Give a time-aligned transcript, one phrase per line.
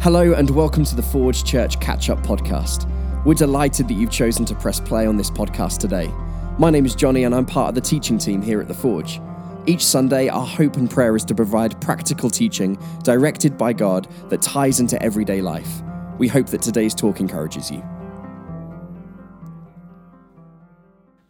[0.00, 2.88] Hello, and welcome to the Forge Church Catch Up Podcast.
[3.24, 6.08] We're delighted that you've chosen to press play on this podcast today.
[6.56, 9.20] My name is Johnny, and I'm part of the teaching team here at the Forge.
[9.66, 14.40] Each Sunday, our hope and prayer is to provide practical teaching directed by God that
[14.40, 15.82] ties into everyday life.
[16.16, 17.82] We hope that today's talk encourages you.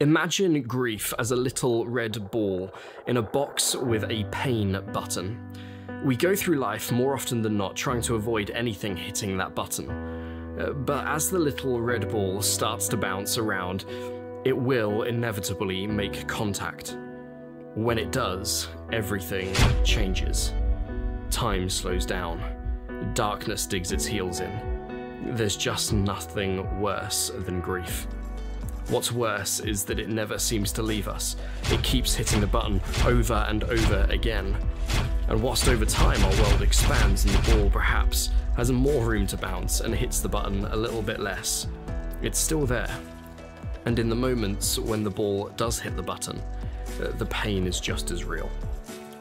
[0.00, 2.70] Imagine grief as a little red ball
[3.06, 5.40] in a box with a pain button.
[6.04, 9.90] We go through life more often than not trying to avoid anything hitting that button.
[10.58, 13.84] Uh, but as the little red ball starts to bounce around,
[14.44, 16.96] it will inevitably make contact.
[17.74, 20.52] When it does, everything changes.
[21.30, 22.40] Time slows down.
[23.14, 25.34] Darkness digs its heels in.
[25.36, 28.06] There's just nothing worse than grief.
[28.88, 31.36] What's worse is that it never seems to leave us.
[31.70, 34.56] It keeps hitting the button over and over again.
[35.28, 39.36] And whilst over time our world expands and the ball perhaps has more room to
[39.36, 41.66] bounce and hits the button a little bit less,
[42.22, 42.90] it's still there.
[43.84, 46.40] And in the moments when the ball does hit the button,
[47.02, 48.50] uh, the pain is just as real.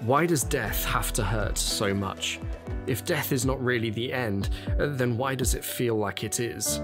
[0.01, 2.39] Why does death have to hurt so much?
[2.85, 4.49] If death is not really the end,
[4.79, 6.79] uh, then why does it feel like it is?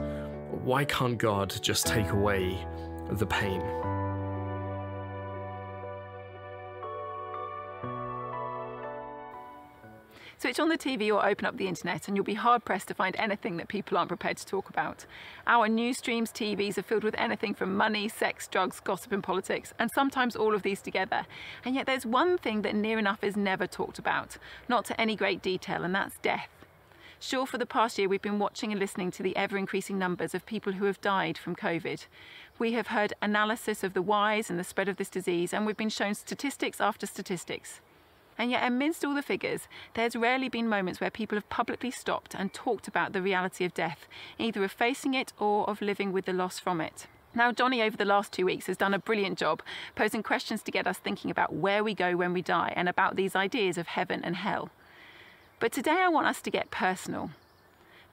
[0.63, 2.57] Why can't God just take away
[3.11, 3.61] the pain?
[10.43, 12.93] Switch on the TV or open up the internet, and you'll be hard pressed to
[12.93, 15.05] find anything that people aren't prepared to talk about.
[15.47, 19.73] Our news streams, TVs are filled with anything from money, sex, drugs, gossip, and politics,
[19.79, 21.25] and sometimes all of these together.
[21.63, 24.35] And yet there's one thing that near enough is never talked about,
[24.67, 26.49] not to any great detail, and that's death.
[27.21, 30.35] Sure, for the past year, we've been watching and listening to the ever increasing numbers
[30.35, 32.05] of people who have died from COVID.
[32.59, 35.77] We have heard analysis of the whys and the spread of this disease, and we've
[35.77, 37.79] been shown statistics after statistics.
[38.37, 42.33] And yet, amidst all the figures, there's rarely been moments where people have publicly stopped
[42.33, 46.25] and talked about the reality of death, either of facing it or of living with
[46.25, 47.07] the loss from it.
[47.35, 49.63] Now, Johnny, over the last two weeks, has done a brilliant job
[49.95, 53.15] posing questions to get us thinking about where we go when we die and about
[53.15, 54.69] these ideas of heaven and hell.
[55.59, 57.31] But today I want us to get personal.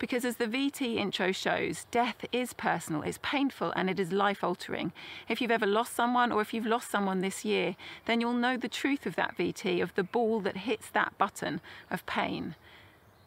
[0.01, 4.43] Because as the VT intro shows, death is personal, it's painful, and it is life
[4.43, 4.93] altering.
[5.29, 8.57] If you've ever lost someone or if you've lost someone this year, then you'll know
[8.57, 12.55] the truth of that VT, of the ball that hits that button of pain.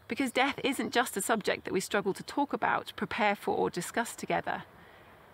[0.07, 3.69] Because death isn't just a subject that we struggle to talk about, prepare for, or
[3.69, 4.63] discuss together.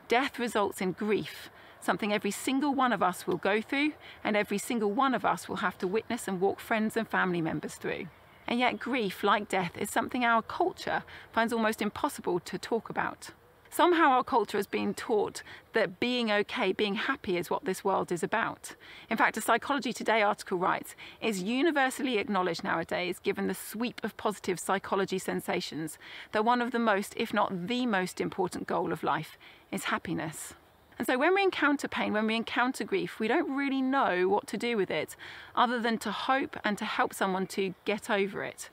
[0.09, 3.94] Death results in grief, something every single one of us will go through,
[4.25, 7.39] and every single one of us will have to witness and walk friends and family
[7.39, 8.07] members through.
[8.50, 13.30] And yet, grief, like death, is something our culture finds almost impossible to talk about.
[13.70, 15.44] Somehow, our culture has been taught
[15.74, 18.76] that being okay, being happy, is what this world is about.
[19.08, 24.18] In fact, a Psychology Today article writes is universally acknowledged nowadays, given the sweep of
[24.18, 26.00] positive psychology sensations,
[26.31, 29.38] that one of the most, if not the most important goal of life
[29.72, 30.56] is happiness.
[31.00, 34.48] And so when we encounter pain, when we encounter grief, we don't really know what
[34.48, 35.16] to do with it
[35.56, 38.70] other than to hope and to help someone to get over it.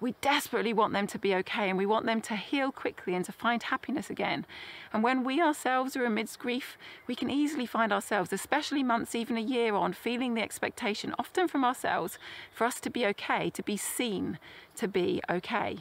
[0.00, 3.24] We desperately want them to be okay and we want them to heal quickly and
[3.24, 4.44] to find happiness again.
[4.92, 6.76] And when we ourselves are amidst grief,
[7.06, 11.46] we can easily find ourselves, especially months, even a year on, feeling the expectation, often
[11.46, 12.18] from ourselves,
[12.52, 14.38] for us to be okay, to be seen
[14.74, 15.78] to be okay.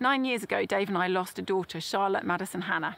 [0.00, 2.96] Nine years ago, Dave and I lost a daughter, Charlotte Madison Hannah.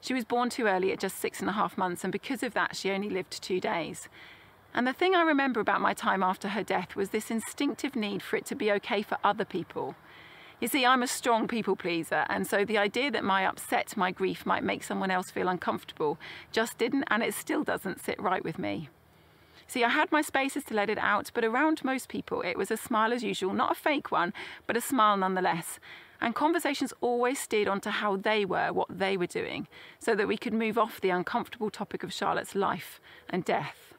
[0.00, 2.54] She was born too early at just six and a half months, and because of
[2.54, 4.08] that, she only lived two days.
[4.72, 8.22] And the thing I remember about my time after her death was this instinctive need
[8.22, 9.96] for it to be okay for other people.
[10.60, 14.10] You see, I'm a strong people pleaser, and so the idea that my upset, my
[14.10, 16.18] grief might make someone else feel uncomfortable
[16.52, 18.88] just didn't, and it still doesn't sit right with me.
[19.70, 22.72] See, I had my spaces to let it out, but around most people, it was
[22.72, 24.32] a smile as usual, not a fake one,
[24.66, 25.78] but a smile nonetheless.
[26.20, 29.68] And conversations always steered onto how they were, what they were doing,
[30.00, 33.94] so that we could move off the uncomfortable topic of Charlotte's life and death.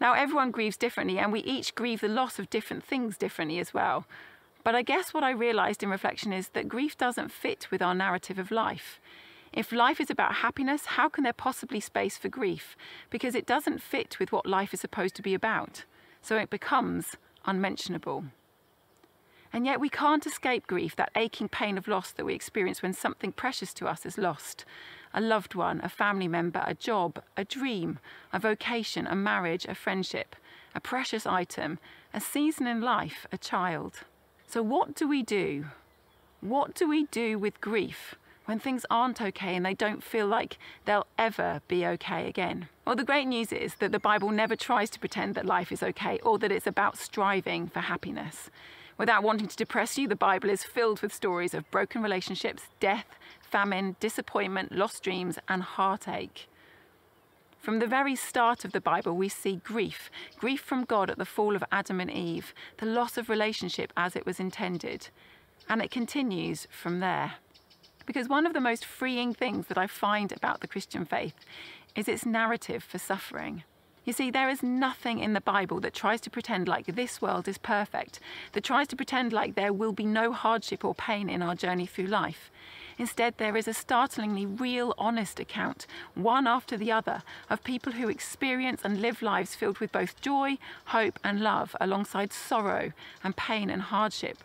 [0.00, 3.74] Now, everyone grieves differently, and we each grieve the loss of different things differently as
[3.74, 4.06] well.
[4.64, 7.94] But I guess what I realised in reflection is that grief doesn't fit with our
[7.94, 8.98] narrative of life.
[9.52, 12.76] If life is about happiness, how can there possibly space for grief?
[13.10, 15.84] Because it doesn't fit with what life is supposed to be about.
[16.20, 17.16] So it becomes
[17.46, 18.24] unmentionable.
[19.52, 22.92] And yet we can't escape grief, that aching pain of loss that we experience when
[22.92, 24.64] something precious to us is lost.
[25.14, 27.98] A loved one, a family member, a job, a dream,
[28.30, 30.36] a vocation, a marriage, a friendship,
[30.74, 31.78] a precious item,
[32.12, 34.00] a season in life, a child.
[34.46, 35.66] So, what do we do?
[36.42, 38.16] What do we do with grief
[38.48, 40.56] when things aren't okay and they don't feel like
[40.86, 42.66] they'll ever be okay again?
[42.86, 45.82] Well, the great news is that the Bible never tries to pretend that life is
[45.82, 48.48] okay or that it's about striving for happiness.
[48.96, 53.04] Without wanting to depress you, the Bible is filled with stories of broken relationships, death,
[53.42, 56.48] famine, disappointment, lost dreams, and heartache.
[57.60, 61.26] From the very start of the Bible, we see grief grief from God at the
[61.26, 65.10] fall of Adam and Eve, the loss of relationship as it was intended.
[65.68, 67.34] And it continues from there.
[68.08, 71.34] Because one of the most freeing things that I find about the Christian faith
[71.94, 73.64] is its narrative for suffering.
[74.06, 77.46] You see, there is nothing in the Bible that tries to pretend like this world
[77.46, 78.18] is perfect,
[78.52, 81.84] that tries to pretend like there will be no hardship or pain in our journey
[81.84, 82.50] through life.
[82.96, 88.08] Instead, there is a startlingly real, honest account, one after the other, of people who
[88.08, 90.56] experience and live lives filled with both joy,
[90.86, 94.38] hope, and love, alongside sorrow and pain and hardship.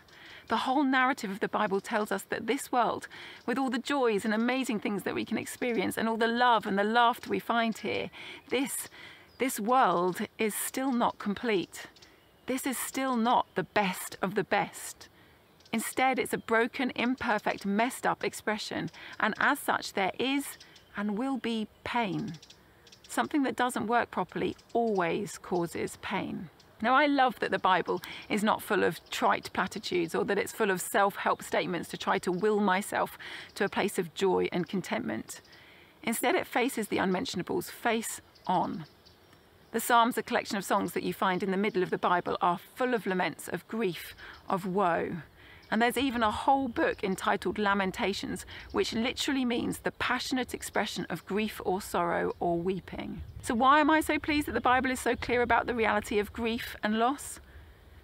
[0.48, 3.08] The whole narrative of the Bible tells us that this world,
[3.46, 6.66] with all the joys and amazing things that we can experience and all the love
[6.66, 8.10] and the laughter we find here,
[8.50, 8.88] this
[9.38, 11.86] this world is still not complete.
[12.46, 15.08] This is still not the best of the best.
[15.72, 20.56] Instead, it's a broken, imperfect, messed up expression, and as such, there is
[20.96, 22.34] and will be pain.
[23.08, 26.48] Something that doesn't work properly always causes pain.
[26.82, 30.52] Now, I love that the Bible is not full of trite platitudes or that it's
[30.52, 33.16] full of self help statements to try to will myself
[33.54, 35.40] to a place of joy and contentment.
[36.02, 38.84] Instead, it faces the unmentionables face on.
[39.72, 42.36] The Psalms, a collection of songs that you find in the middle of the Bible,
[42.40, 44.14] are full of laments, of grief,
[44.48, 45.16] of woe.
[45.74, 51.26] And there's even a whole book entitled Lamentations, which literally means the passionate expression of
[51.26, 53.22] grief or sorrow or weeping.
[53.42, 56.20] So, why am I so pleased that the Bible is so clear about the reality
[56.20, 57.40] of grief and loss?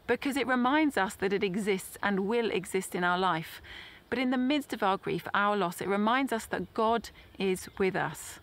[0.09, 3.63] Because it reminds us that it exists and will exist in our life.
[4.09, 7.69] But in the midst of our grief, our loss, it reminds us that God is
[7.79, 8.41] with us.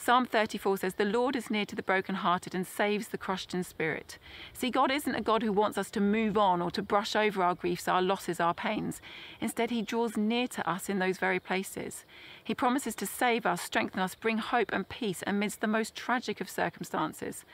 [0.00, 3.64] Psalm 34 says, The Lord is near to the brokenhearted and saves the crushed in
[3.64, 4.16] spirit.
[4.52, 7.42] See, God isn't a God who wants us to move on or to brush over
[7.42, 9.00] our griefs, our losses, our pains.
[9.40, 12.04] Instead, He draws near to us in those very places.
[12.42, 16.40] He promises to save us, strengthen us, bring hope and peace amidst the most tragic
[16.40, 17.44] of circumstances.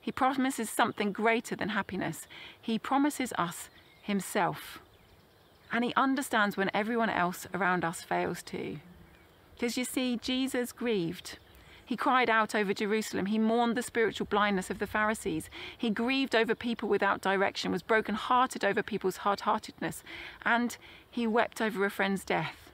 [0.00, 2.28] He promises something greater than happiness.
[2.58, 3.68] He promises us
[4.00, 4.78] Himself.
[5.72, 8.78] And He understands when everyone else around us fails to.
[9.54, 11.38] Because you see, Jesus grieved
[11.90, 13.26] he cried out over Jerusalem.
[13.26, 15.50] He mourned the spiritual blindness of the Pharisees.
[15.76, 20.04] He grieved over people without direction, was broken-hearted over people's hard-heartedness,
[20.44, 20.76] and
[21.10, 22.70] he wept over a friend's death.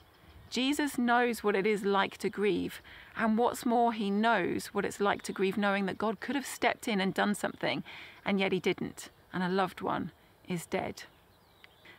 [0.51, 2.83] Jesus knows what it is like to grieve,
[3.17, 6.45] and what's more, he knows what it's like to grieve knowing that God could have
[6.45, 7.85] stepped in and done something,
[8.23, 10.11] and yet he didn't, and a loved one
[10.47, 11.05] is dead.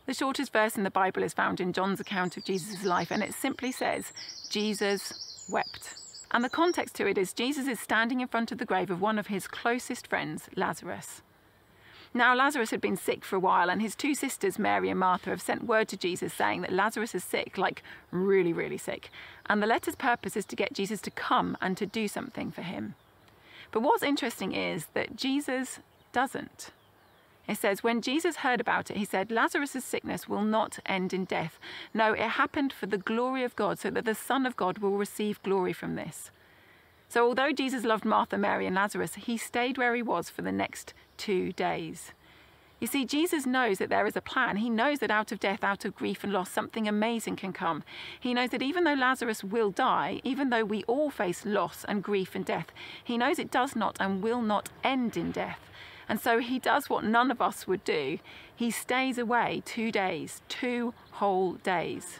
[0.05, 3.23] The shortest verse in the Bible is found in John's account of Jesus' life, and
[3.23, 4.13] it simply says,
[4.51, 5.95] Jesus wept.
[6.31, 9.01] And the context to it is Jesus is standing in front of the grave of
[9.01, 11.21] one of his closest friends, Lazarus.
[12.13, 15.29] Now, Lazarus had been sick for a while, and his two sisters, Mary and Martha,
[15.29, 19.09] have sent word to Jesus saying that Lazarus is sick, like really, really sick.
[19.45, 22.61] And the letter's purpose is to get Jesus to come and to do something for
[22.61, 22.95] him.
[23.71, 25.79] But what's interesting is that Jesus
[26.11, 26.71] doesn't.
[27.47, 31.25] It says, When Jesus heard about it, he said, Lazarus' sickness will not end in
[31.25, 31.59] death.
[31.93, 34.97] No, it happened for the glory of God, so that the Son of God will
[34.97, 36.31] receive glory from this.
[37.09, 40.51] So, although Jesus loved Martha, Mary, and Lazarus, he stayed where he was for the
[40.51, 42.11] next two days.
[42.79, 44.57] You see, Jesus knows that there is a plan.
[44.57, 47.83] He knows that out of death, out of grief and loss, something amazing can come.
[48.19, 52.03] He knows that even though Lazarus will die, even though we all face loss and
[52.03, 52.67] grief and death,
[53.03, 55.66] he knows it does not and will not end in death.
[56.09, 58.19] And so he does what none of us would do.
[58.55, 62.19] He stays away two days, two whole days.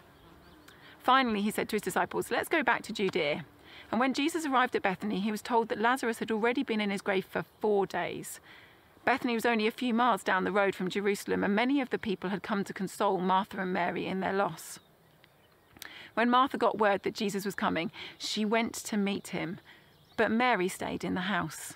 [1.00, 3.46] Finally, he said to his disciples, Let's go back to Judea.
[3.92, 6.90] And when Jesus arrived at Bethany, he was told that Lazarus had already been in
[6.90, 8.42] his grave for four days.
[9.06, 11.98] Bethany was only a few miles down the road from Jerusalem, and many of the
[11.98, 14.80] people had come to console Martha and Mary in their loss.
[16.14, 19.60] When Martha got word that Jesus was coming, she went to meet him,
[20.18, 21.76] but Mary stayed in the house.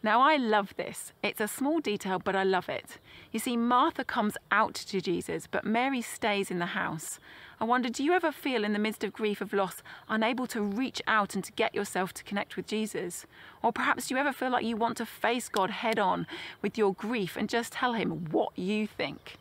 [0.00, 1.12] Now, I love this.
[1.24, 2.98] It's a small detail, but I love it.
[3.32, 7.18] You see, Martha comes out to Jesus, but Mary stays in the house.
[7.60, 10.62] I wonder, do you ever feel in the midst of grief of loss unable to
[10.62, 13.26] reach out and to get yourself to connect with Jesus?
[13.60, 16.28] Or perhaps do you ever feel like you want to face God head on
[16.62, 19.36] with your grief and just tell him what you think?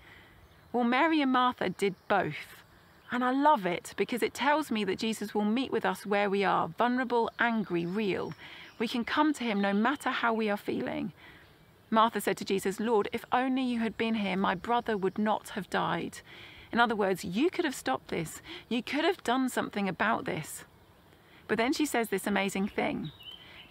[0.74, 2.64] Well, Mary and Martha did both.
[3.12, 6.30] And I love it because it tells me that Jesus will meet with us where
[6.30, 8.34] we are, vulnerable, angry, real.
[8.80, 11.14] We can come to him no matter how we are feeling.
[11.90, 15.50] Martha said to Jesus, Lord, if only you had been here, my brother would not
[15.50, 16.20] have died.
[16.72, 18.42] In other words, you could have stopped this.
[18.68, 20.66] You could have done something about this.
[21.48, 23.12] But then she says this amazing thing.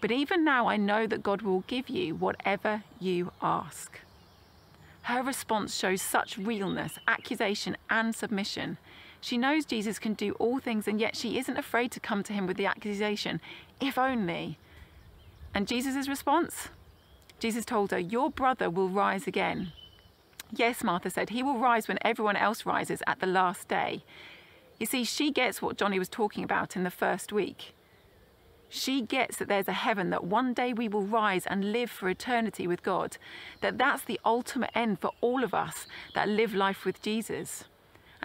[0.01, 4.01] But even now, I know that God will give you whatever you ask.
[5.03, 8.79] Her response shows such realness, accusation, and submission.
[9.21, 12.33] She knows Jesus can do all things, and yet she isn't afraid to come to
[12.33, 13.41] him with the accusation,
[13.81, 14.59] if only.
[15.57, 16.69] And Jesus' response?
[17.39, 19.73] Jesus told her, Your brother will rise again.
[20.53, 24.05] Yes, Martha said, he will rise when everyone else rises at the last day.
[24.79, 27.75] You see, she gets what Johnny was talking about in the first week.
[28.69, 32.11] She gets that there's a heaven, that one day we will rise and live for
[32.11, 33.17] eternity with God,
[33.63, 37.65] that that's the ultimate end for all of us that live life with Jesus.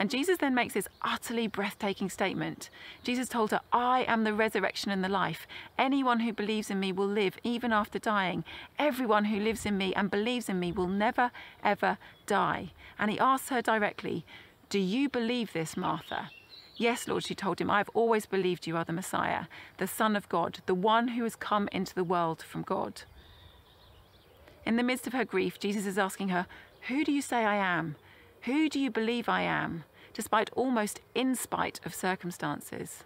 [0.02, 2.72] And Jesus then makes this utterly breathtaking statement.
[3.04, 5.46] Jesus told her, I am the resurrection and the life.
[5.78, 8.44] Anyone who believes in me will live even after dying.
[8.80, 11.30] Everyone who lives in me and believes in me will never,
[11.64, 12.72] ever die.
[12.98, 14.26] And he asks her directly,
[14.72, 16.32] Do you believe this, Martha?
[16.76, 19.46] Yes, Lord, she told him, I have always believed you are the Messiah,
[19.78, 23.04] the Son of God, the one who has come into the world from God.
[24.66, 26.48] In the midst of her grief, Jesus is asking her,
[26.88, 27.98] Who do you say I am?
[28.46, 29.84] Who do you believe I am?
[30.14, 33.04] Despite almost in spite of circumstances.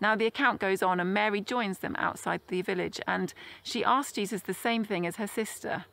[0.00, 4.12] Now the account goes on, and Mary joins them outside the village, and she asks
[4.12, 5.86] Jesus the same thing as her sister.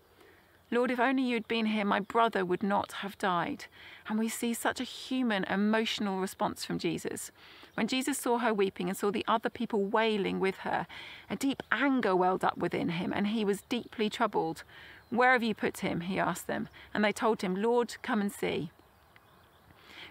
[0.72, 3.66] Lord, if only you'd been here, my brother would not have died.
[4.08, 7.32] And we see such a human, emotional response from Jesus.
[7.75, 10.88] When Jesus saw her weeping and saw the other people wailing with her,
[11.30, 14.64] a deep anger welled up within him, and he was deeply troubled.
[15.10, 16.02] Where have you put him?
[16.02, 16.68] He asked them.
[16.94, 18.72] And they told him, Lord, come and see.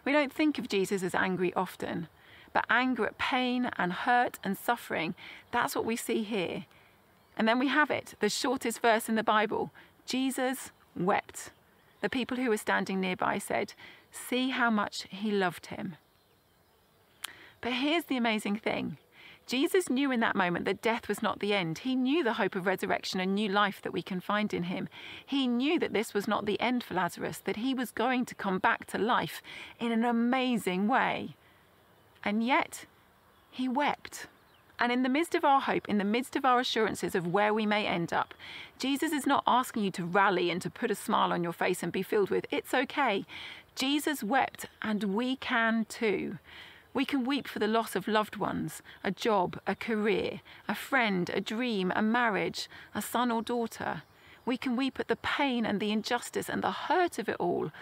[0.05, 2.09] We don't think of Jesus as angry often,
[2.53, 5.15] but anger at pain and hurt and suffering,
[5.51, 6.67] that's what we see here.
[7.37, 9.73] And then we have it, the shortest verse in the Bible
[10.07, 11.51] Jesus wept.
[12.01, 13.75] The people who were standing nearby said,
[14.13, 15.97] See how much he loved him.
[17.61, 18.99] But here's the amazing thing
[19.47, 21.79] Jesus knew in that moment that death was not the end.
[21.79, 24.89] He knew the hope of resurrection and new life that we can find in him.
[25.25, 28.35] He knew that this was not the end for Lazarus, that he was going to
[28.35, 29.43] come back to life
[29.79, 31.37] in an amazing way.
[32.25, 32.87] And yet,
[33.51, 34.29] he wept.
[34.79, 37.55] And in the midst of our hope, in the midst of our assurances of where
[37.55, 38.35] we may end up,
[38.79, 41.83] Jesus is not asking you to rally and to put a smile on your face
[41.83, 43.25] and be filled with, it's okay.
[43.77, 46.39] Jesus wept, and we can too.
[46.95, 51.29] We can weep for the loss of loved ones, a job, a career, a friend,
[51.29, 54.03] a dream, a marriage, a son or daughter.
[54.47, 57.73] We can weep at the pain and the injustice and the hurt of it all.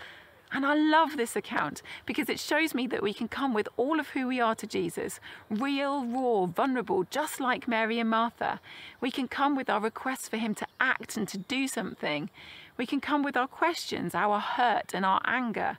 [0.50, 4.00] And I love this account because it shows me that we can come with all
[4.00, 8.60] of who we are to Jesus real, raw, vulnerable, just like Mary and Martha.
[8.98, 12.30] We can come with our requests for Him to act and to do something.
[12.78, 15.78] We can come with our questions, our hurt, and our anger.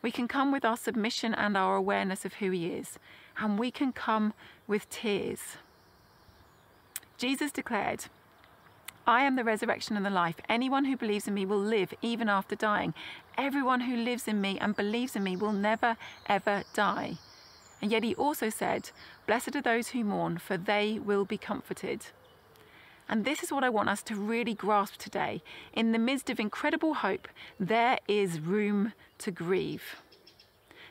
[0.00, 2.98] We can come with our submission and our awareness of who He is,
[3.38, 4.32] and we can come
[4.66, 5.56] with tears.
[7.16, 8.06] Jesus declared,
[9.08, 10.36] I am the resurrection and the life.
[10.48, 12.92] Anyone who believes in me will live even after dying.
[13.38, 17.16] Everyone who lives in me and believes in me will never, ever die.
[17.80, 18.90] And yet he also said,
[19.26, 22.06] Blessed are those who mourn, for they will be comforted.
[23.08, 25.42] And this is what I want us to really grasp today.
[25.72, 27.26] In the midst of incredible hope,
[27.58, 29.96] there is room to grieve.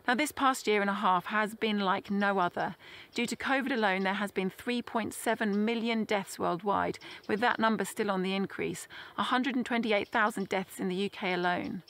[0.08, 2.76] Now, this past year and a half has been like no other.
[3.14, 6.98] Due to COVID alone, there has been 3.7 million deaths worldwide,
[7.28, 11.84] with that number still on the increase 128,000 deaths in the UK alone.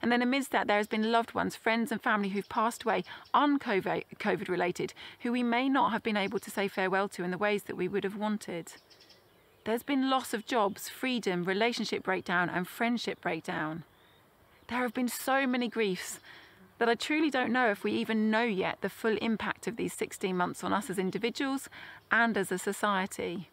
[0.00, 3.04] And then amidst that, there has been loved ones, friends, and family who've passed away
[3.34, 7.38] un-COVID related, who we may not have been able to say farewell to in the
[7.38, 8.72] ways that we would have wanted.
[9.68, 13.84] There's been loss of jobs, freedom, relationship breakdown, and friendship breakdown.
[14.68, 16.20] There have been so many griefs
[16.78, 19.92] that I truly don't know if we even know yet the full impact of these
[19.92, 21.68] 16 months on us as individuals
[22.10, 23.50] and as a society.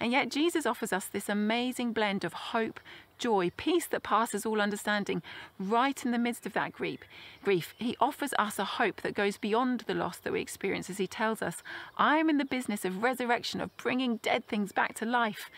[0.00, 2.80] And yet, Jesus offers us this amazing blend of hope,
[3.18, 5.22] joy, peace that passes all understanding,
[5.58, 7.00] right in the midst of that grief.
[7.42, 7.74] Grief.
[7.78, 11.06] He offers us a hope that goes beyond the loss that we experience as he
[11.06, 11.62] tells us,
[11.96, 15.50] I am in the business of resurrection, of bringing dead things back to life.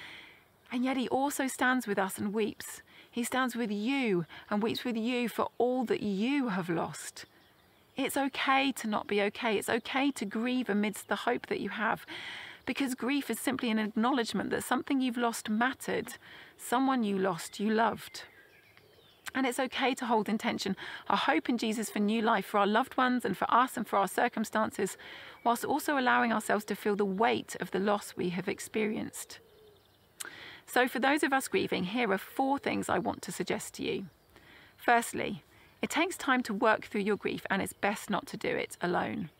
[0.73, 2.83] And yet he also stands with us and weeps.
[3.11, 7.25] He stands with you and weeps with you for all that you have lost.
[7.97, 9.57] It's okay to not be okay.
[9.57, 12.05] It's okay to grieve amidst the hope that you have
[12.67, 16.15] because grief is simply an acknowledgement that something you've lost mattered,
[16.59, 18.25] someone you lost you loved.
[19.35, 20.77] And it's okay to hold intention,
[21.09, 23.87] our hope in Jesus for new life for our loved ones and for us and
[23.87, 24.97] for our circumstances,
[25.45, 29.39] whilst also allowing ourselves to feel the weight of the loss we have experienced.
[30.65, 33.85] So, for those of us grieving, here are four things I want to suggest to
[33.85, 34.07] you.
[34.77, 35.45] Firstly,
[35.83, 38.77] it takes time to work through your grief, and it's best not to do it
[38.81, 39.31] alone.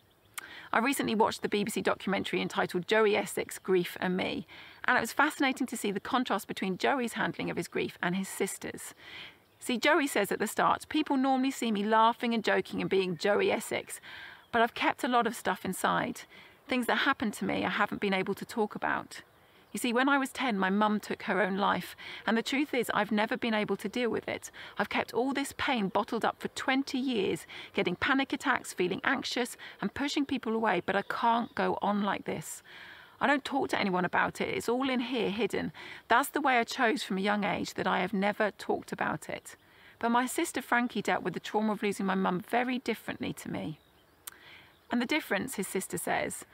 [0.77, 4.47] I recently watched the BBC documentary entitled Joey Essex Grief and Me,
[4.85, 8.15] and it was fascinating to see the contrast between Joey's handling of his grief and
[8.15, 8.93] his sister's.
[9.59, 13.17] See, Joey says at the start, people normally see me laughing and joking and being
[13.17, 14.03] Joey Essex,
[14.53, 16.21] but I've kept a lot of stuff inside.
[16.69, 19.23] Things that happened to me I haven't been able to talk about.
[19.77, 21.95] You see, when I was 10, my mum took her own life,
[22.27, 24.51] and the truth is, I've never been able to deal with it.
[24.79, 29.55] I've kept all this pain bottled up for 20 years, getting panic attacks, feeling anxious,
[29.83, 32.63] and pushing people away, but I can't go on like this.
[33.21, 35.73] I don't talk to anyone about it, it's all in here, hidden.
[36.09, 39.29] That's the way I chose from a young age that I have never talked about
[39.29, 39.57] it.
[39.99, 43.51] But my sister Frankie dealt with the trauma of losing my mum very differently to
[43.51, 43.79] me.
[44.91, 46.47] And the difference, his sister says,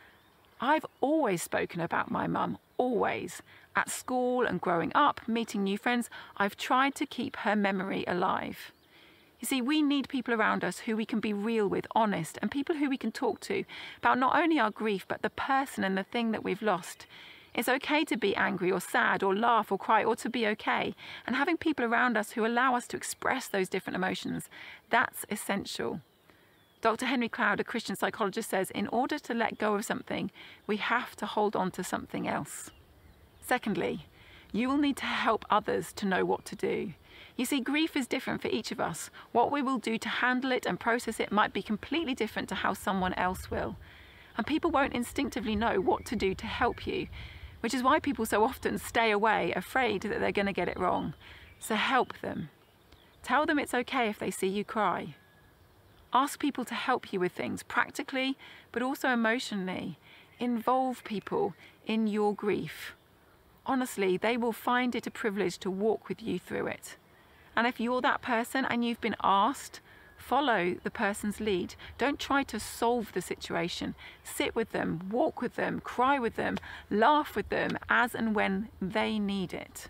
[0.60, 3.42] I've always spoken about my mum, always.
[3.76, 8.72] At school and growing up, meeting new friends, I've tried to keep her memory alive.
[9.38, 12.50] You see, we need people around us who we can be real with, honest, and
[12.50, 13.64] people who we can talk to
[13.98, 17.06] about not only our grief, but the person and the thing that we've lost.
[17.54, 20.94] It's okay to be angry or sad or laugh or cry or to be okay.
[21.26, 24.48] And having people around us who allow us to express those different emotions,
[24.90, 26.00] that's essential.
[26.82, 27.06] Dr.
[27.06, 30.32] Henry Cloud, a Christian psychologist, says in order to let go of something,
[30.66, 32.70] we have to hold on to something else.
[33.40, 34.06] Secondly,
[34.50, 36.94] you will need to help others to know what to do.
[37.36, 39.10] You see, grief is different for each of us.
[39.30, 42.56] What we will do to handle it and process it might be completely different to
[42.56, 43.76] how someone else will.
[44.36, 47.06] And people won't instinctively know what to do to help you,
[47.60, 50.80] which is why people so often stay away, afraid that they're going to get it
[50.80, 51.14] wrong.
[51.60, 52.50] So help them.
[53.22, 55.14] Tell them it's okay if they see you cry.
[56.14, 58.36] Ask people to help you with things practically,
[58.70, 59.98] but also emotionally.
[60.38, 61.54] Involve people
[61.86, 62.94] in your grief.
[63.64, 66.96] Honestly, they will find it a privilege to walk with you through it.
[67.56, 69.80] And if you're that person and you've been asked,
[70.16, 71.74] follow the person's lead.
[71.96, 73.94] Don't try to solve the situation.
[74.22, 76.58] Sit with them, walk with them, cry with them,
[76.90, 79.88] laugh with them as and when they need it.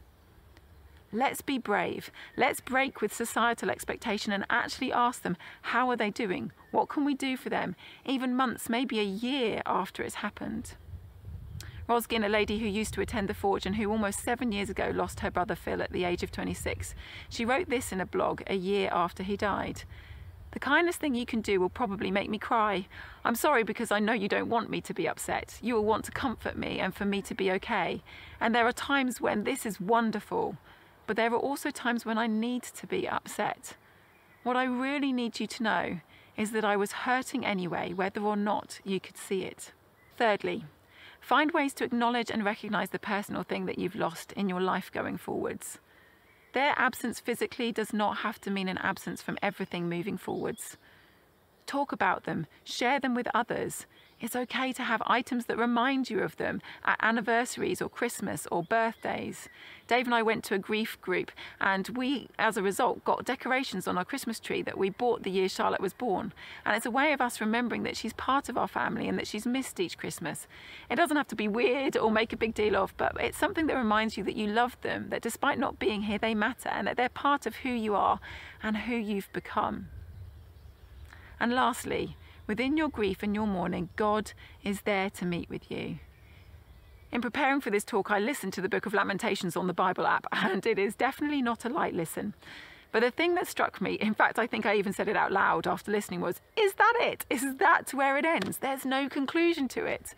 [1.15, 2.11] Let's be brave.
[2.39, 6.53] Let's break with societal expectation and actually ask them, how are they doing?
[6.71, 7.77] What can we do for them?
[8.07, 10.75] Even months, maybe a year after it's happened.
[11.87, 14.91] Rosgin, a lady who used to attend the Forge and who almost seven years ago
[14.95, 16.95] lost her brother Phil at the age of 26,
[17.29, 19.83] she wrote this in a blog a year after he died.
[20.53, 22.87] The kindest thing you can do will probably make me cry.
[23.25, 25.59] I'm sorry because I know you don't want me to be upset.
[25.61, 28.03] You will want to comfort me and for me to be okay.
[28.41, 30.57] And there are times when this is wonderful,
[31.13, 33.77] but there are also times when I need to be upset.
[34.45, 36.01] What I really need you to know
[36.39, 39.73] is that I was hurting anyway, whether or not you could see it.
[40.17, 40.65] Thirdly,
[41.23, 44.61] Find ways to acknowledge and recognize the person or thing that you've lost in your
[44.61, 45.79] life going forwards.
[46.53, 50.77] Their absence physically does not have to mean an absence from everything moving forwards.
[51.67, 53.87] Talk about them, share them with others,
[54.23, 58.63] it's okay to have items that remind you of them at anniversaries or Christmas or
[58.63, 59.49] birthdays.
[59.89, 63.89] Dave and I went to a grief group, and we, as a result, got decorations
[63.89, 66.33] on our Christmas tree that we bought the year Charlotte was born.
[66.65, 69.27] And it's a way of us remembering that she's part of our family and that
[69.27, 70.47] she's missed each Christmas.
[70.89, 73.67] It doesn't have to be weird or make a big deal of, but it's something
[73.67, 76.87] that reminds you that you love them, that despite not being here, they matter, and
[76.87, 78.21] that they're part of who you are
[78.63, 79.89] and who you've become.
[81.43, 84.33] And lastly, Within your grief and your mourning, God
[84.65, 85.99] is there to meet with you.
[87.13, 90.07] In preparing for this talk, I listened to the Book of Lamentations on the Bible
[90.07, 92.35] app, and it is definitely not a light listen.
[92.91, 95.33] But the thing that struck me, in fact, I think I even said it out
[95.33, 97.25] loud after listening, was Is that it?
[97.31, 98.59] Is that where it ends?
[98.59, 100.15] There's no conclusion to it.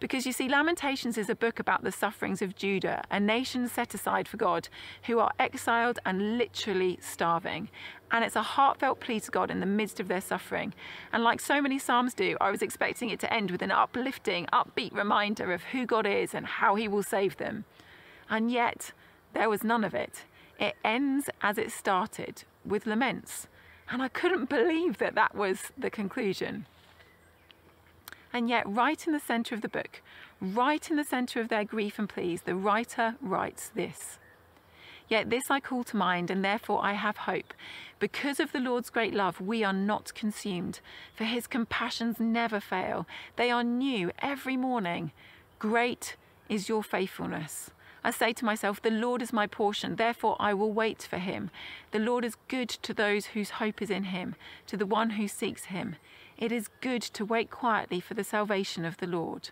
[0.00, 3.94] Because you see, Lamentations is a book about the sufferings of Judah, a nation set
[3.94, 4.68] aside for God,
[5.04, 7.68] who are exiled and literally starving.
[8.12, 10.72] And it's a heartfelt plea to God in the midst of their suffering.
[11.12, 14.46] And like so many Psalms do, I was expecting it to end with an uplifting,
[14.52, 17.64] upbeat reminder of who God is and how He will save them.
[18.30, 18.92] And yet,
[19.34, 20.24] there was none of it.
[20.60, 23.48] It ends as it started, with laments.
[23.90, 26.66] And I couldn't believe that that was the conclusion.
[28.32, 30.02] And yet, right in the centre of the book,
[30.40, 34.18] right in the centre of their grief and pleas, the writer writes this.
[35.08, 37.54] Yet this I call to mind, and therefore I have hope.
[37.98, 40.80] Because of the Lord's great love, we are not consumed,
[41.14, 43.06] for his compassions never fail.
[43.36, 45.12] They are new every morning.
[45.58, 46.16] Great
[46.48, 47.70] is your faithfulness.
[48.04, 51.50] I say to myself, The Lord is my portion, therefore I will wait for him.
[51.90, 54.34] The Lord is good to those whose hope is in him,
[54.66, 55.96] to the one who seeks him.
[56.38, 59.50] It is good to wait quietly for the salvation of the Lord.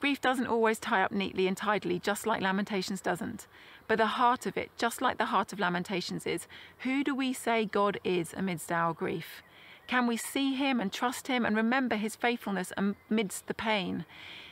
[0.00, 3.46] Grief doesn't always tie up neatly and tidily, just like Lamentations doesn't.
[3.86, 6.46] But the heart of it, just like the heart of Lamentations, is
[6.78, 9.42] who do we say God is amidst our grief?
[9.86, 14.06] Can we see Him and trust Him and remember His faithfulness amidst the pain?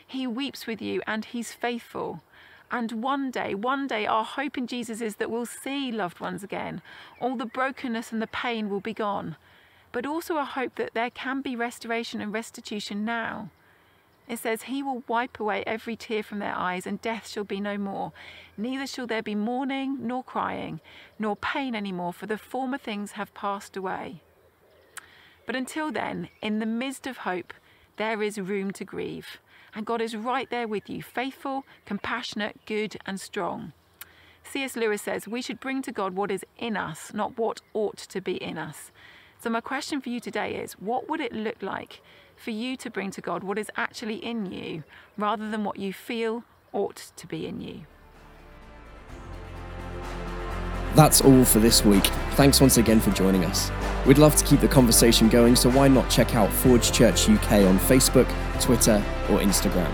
[0.06, 2.22] He weeps with you and He's faithful.
[2.70, 6.42] And one day, one day, our hope in Jesus is that we'll see loved ones
[6.42, 6.82] again.
[7.20, 9.36] All the brokenness and the pain will be gone.
[9.96, 13.48] But also a hope that there can be restoration and restitution now.
[14.28, 17.60] It says, He will wipe away every tear from their eyes, and death shall be
[17.60, 18.12] no more.
[18.58, 20.80] Neither shall there be mourning, nor crying,
[21.18, 24.20] nor pain any more, for the former things have passed away.
[25.46, 27.54] But until then, in the midst of hope,
[27.96, 29.38] there is room to grieve.
[29.74, 33.72] And God is right there with you, faithful, compassionate, good, and strong.
[34.44, 34.76] C.S.
[34.76, 38.20] Lewis says we should bring to God what is in us, not what ought to
[38.20, 38.90] be in us.
[39.38, 42.00] So, my question for you today is what would it look like
[42.36, 44.84] for you to bring to God what is actually in you
[45.16, 47.82] rather than what you feel ought to be in you?
[50.94, 52.06] That's all for this week.
[52.32, 53.70] Thanks once again for joining us.
[54.06, 57.52] We'd love to keep the conversation going, so why not check out Forge Church UK
[57.66, 58.26] on Facebook,
[58.60, 59.90] Twitter, or Instagram?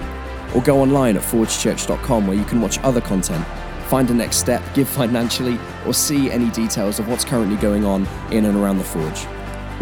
[0.54, 3.44] Or go online at forgechurch.com where you can watch other content,
[3.92, 8.08] find a next step, give financially, or see any details of what's currently going on
[8.30, 9.26] in and around the Forge.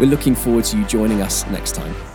[0.01, 2.10] We're looking forward to you joining us next time.